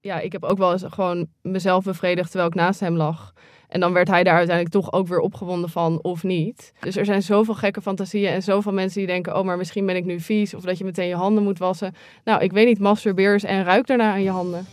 [0.00, 3.32] ja, ik heb ook wel eens gewoon mezelf bevredigd terwijl ik naast hem lag.
[3.68, 6.72] En dan werd hij daar uiteindelijk toch ook weer opgewonden van of niet.
[6.80, 9.38] Dus er zijn zoveel gekke fantasieën en zoveel mensen die denken...
[9.38, 11.94] oh, maar misschien ben ik nu vies of dat je meteen je handen moet wassen.
[12.24, 14.66] Nou, ik weet niet, masturbeer eens en ruik daarna aan je handen.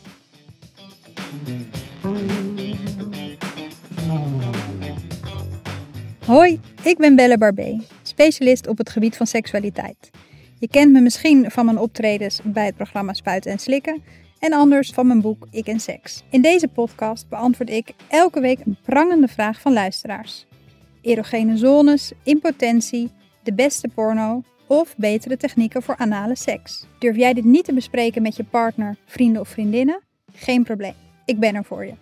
[6.25, 10.09] Hoi, ik ben Belle Barbé, specialist op het gebied van seksualiteit.
[10.59, 14.03] Je kent me misschien van mijn optredens bij het programma Spuiten en Slikken
[14.39, 16.23] en anders van mijn boek Ik en Seks.
[16.29, 20.45] In deze podcast beantwoord ik elke week een prangende vraag van luisteraars.
[21.01, 23.11] Erogene zones, impotentie,
[23.43, 26.85] de beste porno of betere technieken voor anale seks.
[26.99, 30.01] Durf jij dit niet te bespreken met je partner, vrienden of vriendinnen?
[30.33, 30.95] Geen probleem,
[31.25, 31.93] ik ben er voor je.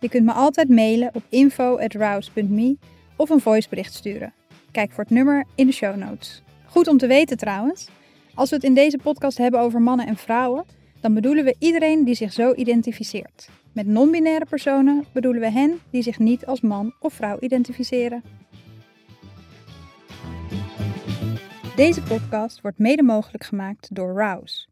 [0.00, 2.76] Je kunt me altijd mailen op info@rouse.me
[3.16, 4.32] of een voicebericht sturen.
[4.70, 6.42] Kijk voor het nummer in de show notes.
[6.64, 7.88] Goed om te weten trouwens,
[8.34, 10.64] als we het in deze podcast hebben over mannen en vrouwen,
[11.02, 13.48] dan bedoelen we iedereen die zich zo identificeert.
[13.72, 18.22] Met non-binaire personen bedoelen we hen die zich niet als man of vrouw identificeren.
[21.76, 24.66] Deze podcast wordt mede mogelijk gemaakt door Rouse.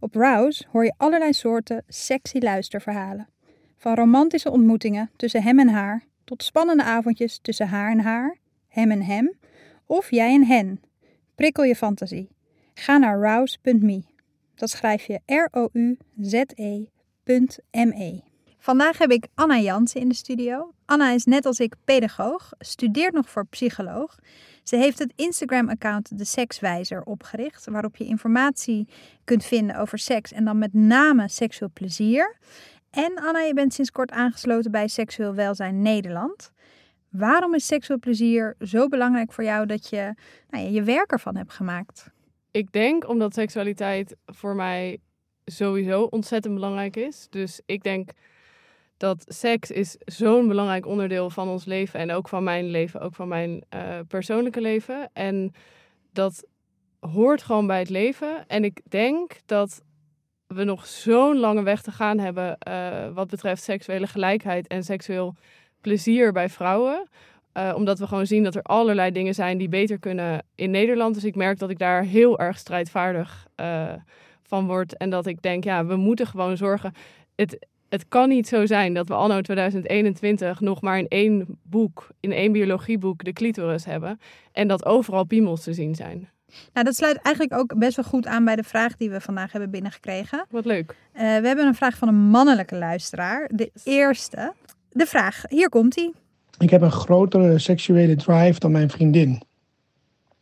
[0.00, 3.28] Op Rouse hoor je allerlei soorten sexy luisterverhalen.
[3.76, 8.36] Van romantische ontmoetingen tussen hem en haar tot spannende avondjes tussen haar en haar,
[8.68, 9.32] hem en hem
[9.86, 10.80] of jij en hen.
[11.34, 12.28] Prikkel je fantasie.
[12.74, 14.13] Ga naar rouse.me.
[14.54, 16.22] Dat schrijf je R-O-U-Z-E.me.
[18.58, 20.72] Vandaag heb ik Anna Jansen in de studio.
[20.84, 24.18] Anna is net als ik pedagoog, studeert nog voor psycholoog.
[24.62, 28.88] Ze heeft het Instagram-account De Sekswijzer opgericht, waarop je informatie
[29.24, 32.36] kunt vinden over seks en dan met name seksueel plezier.
[32.90, 36.52] En Anna, je bent sinds kort aangesloten bij Seksueel Welzijn Nederland.
[37.08, 40.14] Waarom is seksueel plezier zo belangrijk voor jou dat je
[40.50, 42.10] nou ja, je werk ervan hebt gemaakt?
[42.54, 44.98] Ik denk omdat seksualiteit voor mij
[45.44, 47.26] sowieso ontzettend belangrijk is.
[47.30, 48.10] Dus ik denk
[48.96, 53.14] dat seks is zo'n belangrijk onderdeel van ons leven en ook van mijn leven, ook
[53.14, 55.10] van mijn uh, persoonlijke leven.
[55.12, 55.52] En
[56.12, 56.44] dat
[57.00, 58.46] hoort gewoon bij het leven.
[58.46, 59.82] En ik denk dat
[60.46, 65.34] we nog zo'n lange weg te gaan hebben uh, wat betreft seksuele gelijkheid en seksueel
[65.80, 67.08] plezier bij vrouwen.
[67.54, 71.14] Uh, omdat we gewoon zien dat er allerlei dingen zijn die beter kunnen in Nederland.
[71.14, 73.92] Dus ik merk dat ik daar heel erg strijdvaardig uh,
[74.42, 74.96] van word.
[74.96, 76.92] En dat ik denk, ja, we moeten gewoon zorgen.
[77.34, 82.08] Het, het kan niet zo zijn dat we anno 2021 nog maar in één boek,
[82.20, 84.20] in één biologieboek, de clitoris hebben.
[84.52, 86.28] En dat overal piemels te zien zijn.
[86.72, 89.52] Nou, dat sluit eigenlijk ook best wel goed aan bij de vraag die we vandaag
[89.52, 90.46] hebben binnengekregen.
[90.50, 90.90] Wat leuk.
[90.90, 93.50] Uh, we hebben een vraag van een mannelijke luisteraar.
[93.52, 94.52] De eerste.
[94.90, 96.12] De vraag, hier komt hij.
[96.58, 99.42] Ik heb een grotere seksuele drive dan mijn vriendin.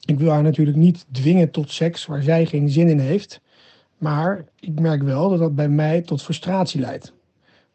[0.05, 3.41] Ik wil haar natuurlijk niet dwingen tot seks waar zij geen zin in heeft.
[3.99, 7.13] Maar ik merk wel dat dat bij mij tot frustratie leidt.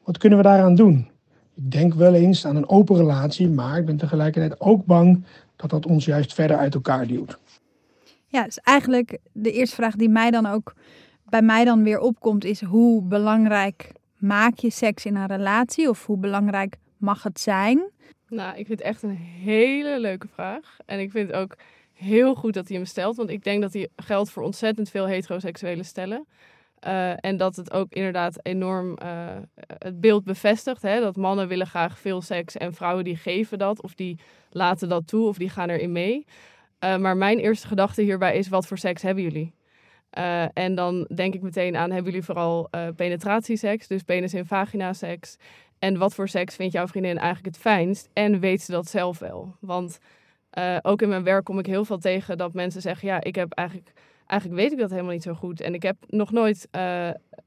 [0.03, 1.09] Wat kunnen we daaraan doen?
[1.55, 5.25] Ik denk wel eens aan een open relatie, maar ik ben tegelijkertijd ook bang
[5.55, 7.39] dat dat ons juist verder uit elkaar duwt.
[8.27, 10.73] Ja, dus eigenlijk de eerste vraag die mij dan ook
[11.29, 16.05] bij mij dan weer opkomt is hoe belangrijk maak je seks in een relatie of
[16.05, 17.91] hoe belangrijk mag het zijn?
[18.29, 20.77] Nou, ik vind het echt een hele leuke vraag.
[20.85, 21.55] En ik vind ook
[21.93, 25.05] heel goed dat hij hem stelt, want ik denk dat hij geldt voor ontzettend veel
[25.05, 26.27] heteroseksuele stellen.
[26.87, 29.35] Uh, en dat het ook inderdaad enorm uh,
[29.77, 30.81] het beeld bevestigt.
[30.81, 30.99] Hè?
[30.99, 35.07] Dat mannen willen graag veel seks en vrouwen die geven dat of die laten dat
[35.07, 36.25] toe of die gaan erin mee.
[36.83, 39.55] Uh, maar mijn eerste gedachte hierbij is: wat voor seks hebben jullie?
[40.53, 45.37] En dan denk ik meteen aan: hebben jullie vooral uh, penetratieseks, dus penis- en vagina-seks?
[45.79, 48.09] En wat voor seks vindt jouw vriendin eigenlijk het fijnst?
[48.13, 49.55] En weet ze dat zelf wel?
[49.59, 49.99] Want
[50.81, 53.51] ook in mijn werk kom ik heel veel tegen dat mensen zeggen: ja, ik heb
[53.51, 53.91] eigenlijk,
[54.25, 55.61] eigenlijk weet ik dat helemaal niet zo goed.
[55.61, 56.67] En ik heb nog nooit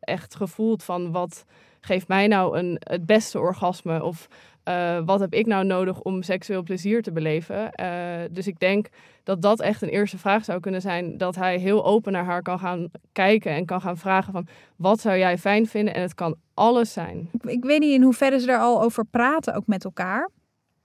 [0.00, 1.44] echt gevoeld van wat
[1.80, 4.02] geeft mij nou een, het beste orgasme?
[4.02, 4.28] Of
[4.70, 7.70] uh, wat heb ik nou nodig om seksueel plezier te beleven?
[7.80, 7.86] Uh,
[8.30, 8.88] dus ik denk
[9.22, 11.18] dat dat echt een eerste vraag zou kunnen zijn.
[11.18, 14.46] Dat hij heel open naar haar kan gaan kijken en kan gaan vragen van...
[14.76, 15.94] wat zou jij fijn vinden?
[15.94, 17.28] En het kan alles zijn.
[17.32, 20.30] Ik, ik weet niet in hoeverre ze er al over praten, ook met elkaar.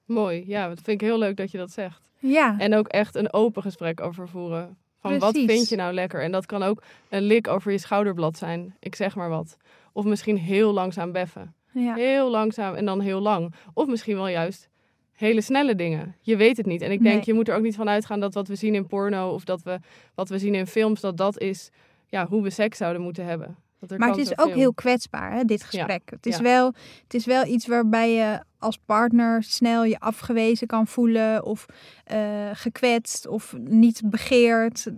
[0.06, 0.68] Mooi, ja.
[0.68, 2.12] Dat vind ik heel leuk dat je dat zegt.
[2.20, 2.60] Ja.
[2.60, 4.78] En ook echt een open gesprek over voeren.
[5.00, 5.46] Van Precies.
[5.46, 6.24] wat vind je nou lekker?
[6.24, 8.76] En dat kan ook een lik over je schouderblad zijn.
[8.80, 9.58] Ik zeg maar wat.
[9.94, 11.54] Of misschien heel langzaam beffen.
[11.84, 11.94] Ja.
[11.94, 13.54] Heel langzaam en dan heel lang.
[13.74, 14.70] Of misschien wel juist
[15.12, 16.16] hele snelle dingen.
[16.22, 16.82] Je weet het niet.
[16.82, 17.26] En ik denk, nee.
[17.26, 19.64] je moet er ook niet van uitgaan dat wat we zien in porno of dat
[19.64, 19.80] we
[20.16, 21.70] wat we zien in films, dat dat is
[22.08, 23.58] ja, hoe we seks zouden moeten hebben.
[23.98, 26.02] maar het is ook heel kwetsbaar, hè, dit gesprek.
[26.06, 26.16] Ja.
[26.16, 26.44] Het, is ja.
[26.44, 26.66] wel,
[27.04, 31.66] het is wel iets waarbij je als partner snel je afgewezen kan voelen of
[32.12, 34.92] uh, gekwetst of niet begeerd.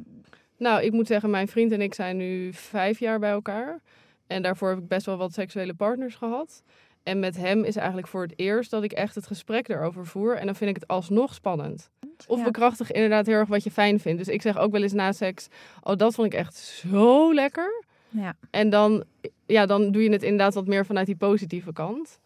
[0.58, 3.82] Nou, ik moet zeggen, mijn vriend en ik zijn nu vijf jaar bij elkaar.
[4.28, 6.64] En daarvoor heb ik best wel wat seksuele partners gehad.
[7.04, 10.36] En met hem is eigenlijk voor het eerst dat ik echt het gesprek erover voer.
[10.38, 11.90] En dan vind ik het alsnog spannend.
[12.28, 12.44] Of Ja.
[12.44, 14.18] bekrachtig inderdaad heel erg wat je fijn vindt.
[14.26, 15.48] Dus ik zeg ook wel eens na seks,
[15.84, 17.84] oh dat vond ik echt zo lekker.
[18.10, 18.36] Ja.
[18.50, 19.04] En dan,
[19.46, 22.20] ja, dan doe je het inderdaad wat meer vanuit die positieve kant.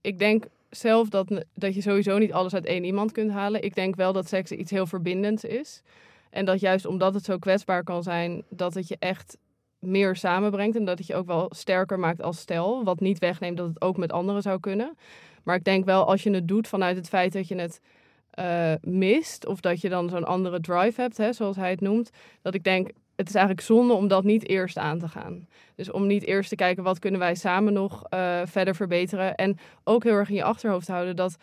[0.00, 3.62] Ik denk zelf dat, dat je sowieso niet alles uit één iemand kunt halen.
[3.62, 5.82] Ik denk wel dat seks iets heel verbindends is.
[6.30, 9.36] En dat juist omdat het zo kwetsbaar kan zijn, dat het je echt
[9.78, 10.76] meer samenbrengt.
[10.76, 12.84] En dat het je ook wel sterker maakt als stel.
[12.84, 14.96] Wat niet wegneemt dat het ook met anderen zou kunnen.
[15.42, 17.80] Maar ik denk wel als je het doet vanuit het feit dat je het
[18.30, 19.46] eh, mist.
[19.46, 22.10] Of dat je dan zo'n andere drive hebt, hè, zoals hij het noemt.
[22.42, 25.48] Dat ik denk, het is eigenlijk zonde om dat niet eerst aan te gaan.
[25.74, 29.34] Dus om niet eerst te kijken wat kunnen wij samen nog eh, verder verbeteren.
[29.34, 31.36] En ook heel erg in je achterhoofd houden dat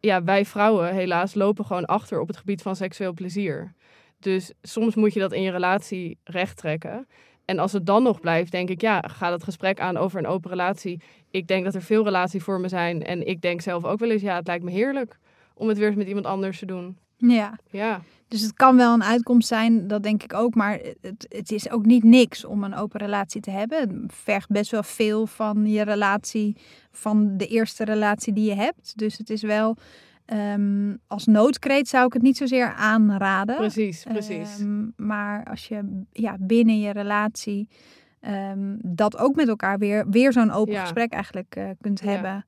[0.00, 3.74] ja, wij vrouwen helaas lopen gewoon achter op het gebied van seksueel plezier.
[4.18, 7.06] Dus soms moet je dat in je relatie rechttrekken.
[7.52, 10.26] En als het dan nog blijft, denk ik, ja, ga dat gesprek aan over een
[10.26, 11.00] open relatie.
[11.30, 13.02] Ik denk dat er veel relatievormen zijn.
[13.04, 15.18] En ik denk zelf ook wel eens, ja, het lijkt me heerlijk
[15.54, 16.96] om het weer eens met iemand anders te doen.
[17.16, 17.58] ja.
[17.70, 20.54] Ja, Dus het kan wel een uitkomst zijn, dat denk ik ook.
[20.54, 23.78] Maar het, het is ook niet niks om een open relatie te hebben.
[23.78, 26.56] Het vergt best wel veel van je relatie,
[26.90, 28.98] van de eerste relatie die je hebt.
[28.98, 29.76] Dus het is wel,
[30.24, 33.56] ehm, als noodkreet zou ik het niet zozeer aanraden.
[33.56, 34.58] precies, precies.
[34.58, 37.68] Ehm, maar als je ja, binnen je relatie
[38.20, 40.80] ehm, dat ook met elkaar weer, weer zo'n open Ja.
[40.80, 42.10] gesprek eigenlijk eh, kunt Ja.
[42.10, 42.44] hebben.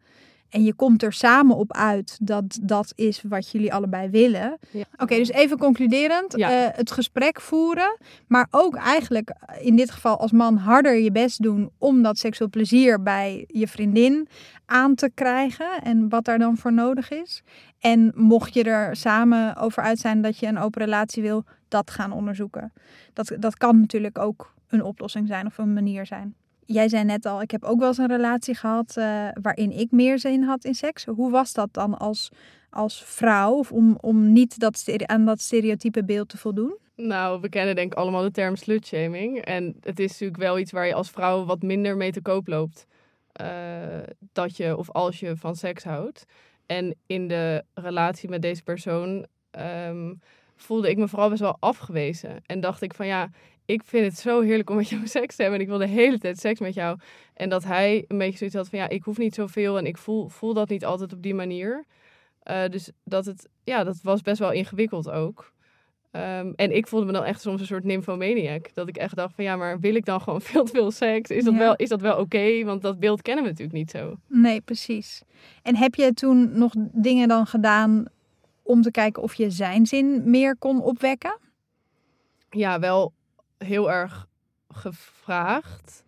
[0.55, 4.59] En je komt er samen op uit dat dat is wat jullie allebei willen.
[4.71, 4.85] Ja.
[4.97, 6.37] Oké, dus even concluderend.
[6.37, 6.51] Ja.
[6.51, 7.97] eh, het gesprek voeren.
[8.27, 12.19] Maar ook eigenlijk eh, in dit geval als man harder je best doen om dat
[12.19, 14.29] seksueel plezier bij je vriendin
[14.67, 15.83] aan te krijgen.
[15.83, 17.43] En wat daar dan voor nodig is.
[17.79, 21.91] En mocht je er samen over uit zijn dat je een open relatie wil, dat
[21.91, 22.73] gaan onderzoeken.
[23.13, 26.35] Dat, dat kan natuurlijk ook een oplossing zijn of een manier zijn.
[26.67, 29.91] Jij zei net al, ik heb ook wel eens een relatie gehad eh, waarin ik
[29.91, 31.05] meer zin had in seks.
[31.05, 32.29] Hoe was dat dan als,
[32.71, 33.53] als vrouw?
[33.53, 36.77] Of om, om niet dat, aan dat stereotype beeld te voldoen?
[36.97, 39.39] Nou, we kennen denk ik allemaal de term slutshaming.
[39.45, 42.47] En het is natuurlijk wel iets waar je als vrouw wat minder mee te koop
[42.49, 42.87] loopt.
[43.33, 43.99] eh,
[44.33, 46.25] dat je of als je van seks houdt.
[46.67, 50.15] En in de relatie met deze persoon ehm,
[50.57, 52.43] voelde ik me vooral best wel afgewezen.
[52.47, 53.31] En dacht ik van ja,
[53.67, 55.61] ik vind het zo heerlijk om met jou seks te hebben.
[55.61, 56.99] En ik wil de hele tijd seks met jou.
[57.35, 59.79] En dat hij een beetje zoiets had van ja, ik hoef niet zoveel.
[59.79, 61.85] En ik voel, voel dat niet altijd op die manier.
[62.43, 65.53] Eh, dus dat het, ja, dat was best wel ingewikkeld ook.
[66.11, 68.75] Ehm, en ik voelde me dan echt soms een soort nymphomaniac.
[68.75, 71.31] Dat ik echt dacht van ja, maar wil ik dan gewoon veel te veel seks?
[71.31, 71.59] Is dat Ja.
[71.59, 72.65] wel, is dat wel oké?
[72.65, 74.17] Want dat beeld kennen we natuurlijk niet zo.
[74.29, 75.23] Nee, precies.
[75.63, 78.05] En heb je toen nog dingen dan gedaan
[78.63, 81.39] om te kijken of je zijn zin meer kon opwekken?
[82.51, 83.13] Ja, wel
[83.65, 84.27] heel erg
[84.69, 86.05] gevraagd.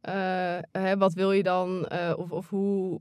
[0.00, 1.86] Eh, hè, wat wil je dan?
[1.86, 2.98] Eh, of of hoe,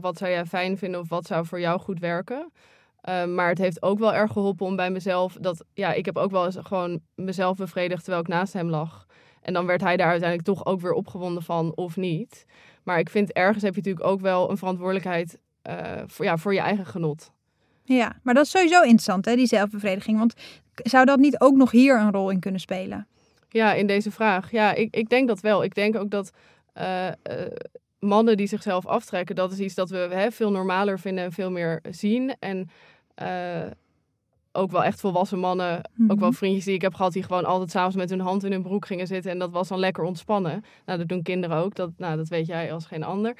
[0.00, 1.00] wat, zou jij fijn vinden?
[1.00, 2.52] Of wat zou voor jou goed werken?
[3.00, 5.36] Eh, maar het heeft ook wel erg geholpen om bij mezelf...
[5.40, 9.06] Dat, ja, ik heb ook wel eens gewoon mezelf bevredigd terwijl ik naast hem lag.
[9.42, 12.46] En dan werd hij daar uiteindelijk toch ook weer opgewonden van of niet.
[12.82, 15.38] Maar ik vind ergens heb je natuurlijk ook wel een verantwoordelijkheid
[16.06, 17.32] voor, ja, voor je eigen genot.
[17.84, 20.18] Ja, maar dat is sowieso interessant, hè, die zelfbevrediging.
[20.18, 20.34] Want
[20.74, 23.06] zou dat niet ook nog hier een rol in kunnen spelen?
[23.52, 24.50] Ja, in deze vraag.
[24.50, 25.64] Ja, ik, ik denk dat wel.
[25.64, 26.32] Ik denk ook dat
[26.72, 27.14] eh, eh,
[27.98, 31.50] mannen die zichzelf aftrekken, dat is iets dat we hè, veel normaler vinden en veel
[31.50, 32.34] meer zien.
[32.38, 32.70] En
[33.14, 33.66] eh,
[34.52, 35.76] ook wel echt volwassen mannen,
[36.08, 36.36] ook wel Mhm.
[36.36, 38.86] vriendjes die ik heb gehad, die gewoon altijd s'avonds met hun hand in hun broek
[38.86, 39.30] gingen zitten.
[39.30, 40.64] En dat was dan lekker ontspannen.
[40.86, 41.74] Nou, dat doen kinderen ook.
[41.74, 43.36] Dat, nou, dat weet jij als geen ander.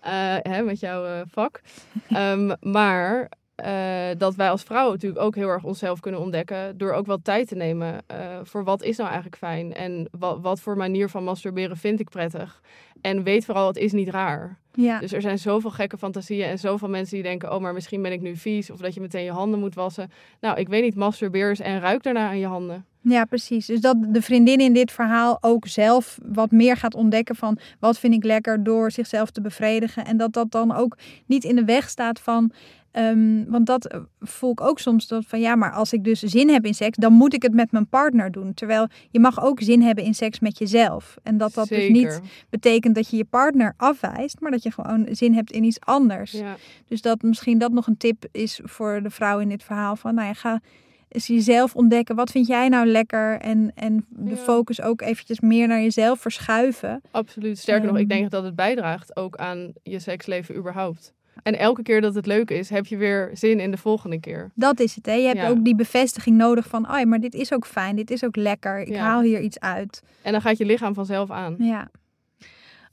[0.00, 1.60] Hè, met jouw vak.
[2.08, 3.28] Ehm, maar
[3.62, 6.78] eh, dat wij als vrouwen natuurlijk ook heel erg onszelf kunnen ontdekken.
[6.78, 9.74] Door ook wel tijd te nemen eh, voor wat is nou eigenlijk fijn.
[9.74, 12.60] En wat, wat voor manier van masturberen vind ik prettig.
[13.00, 14.58] En weet vooral, het is niet raar.
[14.72, 17.52] Ja, Dus er zijn zoveel gekke fantasieën en zoveel mensen die denken...
[17.54, 20.10] oh, maar misschien ben ik nu vies of dat je meteen je handen moet wassen.
[20.40, 22.84] Nou, ik weet niet, masturbeer eens en ruik daarna aan je handen.
[23.02, 23.66] ja, precies.
[23.66, 27.98] Dus dat de vriendin in dit verhaal ook zelf wat meer gaat ontdekken van wat
[27.98, 30.04] vind ik lekker door zichzelf te bevredigen.
[30.04, 32.52] En dat dat dan ook niet in de weg staat van.
[32.90, 36.20] ehm, want dat eh, voel ik ook soms dat van ja, maar als ik dus
[36.20, 38.54] zin heb in seks, dan moet ik het met mijn partner doen.
[38.54, 41.16] Terwijl je mag ook zin hebben in seks met jezelf.
[41.22, 45.06] En dat dat dus niet betekent dat je je partner afwijst, maar dat je gewoon
[45.10, 46.32] zin hebt in iets anders.
[46.32, 46.56] Ja.
[46.88, 49.96] Dus dat misschien dat nog een tip is voor de vrouw in dit verhaal.
[49.96, 50.60] Van nou ja, ga
[51.08, 52.14] eens jezelf ontdekken.
[52.16, 53.40] Wat vind jij nou lekker?
[53.40, 54.36] En, en de Ja.
[54.36, 57.00] focus ook eventjes meer naar jezelf verschuiven.
[57.10, 57.58] Absoluut.
[57.58, 58.18] Sterker nog, ik Ehm.
[58.18, 61.12] denk dat het bijdraagt ook aan je seksleven überhaupt.
[61.42, 64.50] En elke keer dat het leuk is, heb je weer zin in de volgende keer.
[64.54, 65.06] Dat is het.
[65.06, 65.12] Hè?
[65.12, 65.48] Je hebt Ja.
[65.48, 66.90] ook die bevestiging nodig van...
[66.90, 67.96] Oh ja, maar dit is ook fijn.
[67.96, 68.80] Dit is ook lekker.
[68.80, 68.98] Ik Ja.
[69.02, 70.02] haal hier iets uit.
[70.22, 71.54] En dan gaat je lichaam vanzelf aan.
[71.58, 71.88] Ja.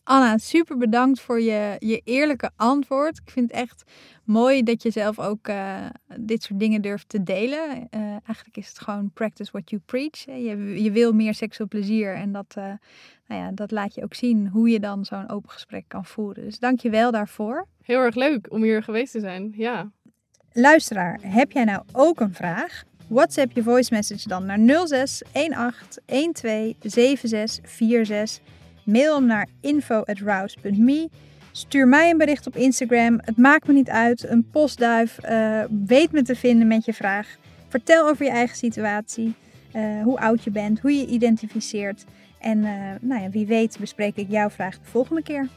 [0.08, 3.18] Anna, super bedankt voor je, je eerlijke antwoord.
[3.18, 3.84] Ik vind het echt
[4.24, 5.86] mooi dat je zelf ook uh,
[6.20, 7.88] dit soort dingen durft te delen.
[7.92, 10.26] Uh, eigenlijk is het gewoon practice what you preach.
[10.26, 12.64] Je, je wil meer seksueel plezier en dat, uh,
[13.28, 16.44] nou ja, dat laat je ook zien hoe je dan zo'n open gesprek kan voeren.
[16.44, 17.68] Dus dank je wel daarvoor.
[17.82, 19.92] Heel erg leuk om hier geweest te zijn, ja.
[20.52, 22.84] Luisteraar, heb jij nou ook een vraag?
[23.08, 28.42] WhatsApp je voice message dan naar 06 18 12 76 46
[28.88, 31.10] Mail hem naar info.rouse.me.
[31.52, 33.20] Stuur mij een bericht op Instagram.
[33.24, 34.30] Het maakt me niet uit.
[34.30, 35.18] Een postduif.
[35.30, 37.38] Uh, weet me te vinden met je vraag.
[37.68, 39.36] Vertel over je eigen situatie.
[39.76, 40.80] Uh, hoe oud je bent.
[40.80, 42.06] Hoe je identificeert.
[42.40, 42.70] En uh,
[43.02, 45.48] nou ja, wie weet bespreek ik jouw vraag de volgende keer.